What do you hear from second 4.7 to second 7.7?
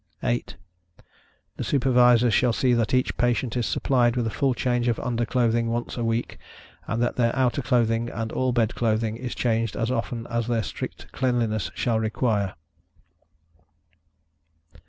of under clothing once a week, and that their outer